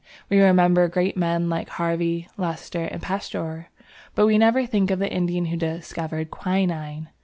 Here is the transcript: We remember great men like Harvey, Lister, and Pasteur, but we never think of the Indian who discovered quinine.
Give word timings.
We 0.31 0.41
remember 0.41 0.87
great 0.87 1.15
men 1.15 1.47
like 1.47 1.69
Harvey, 1.69 2.27
Lister, 2.35 2.85
and 2.85 3.03
Pasteur, 3.03 3.67
but 4.15 4.25
we 4.25 4.39
never 4.39 4.65
think 4.65 4.89
of 4.89 4.97
the 4.97 5.13
Indian 5.13 5.45
who 5.45 5.57
discovered 5.57 6.31
quinine. 6.31 7.09